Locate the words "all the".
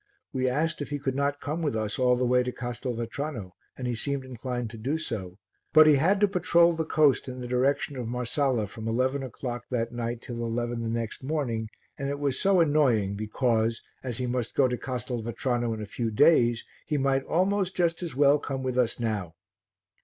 1.99-2.25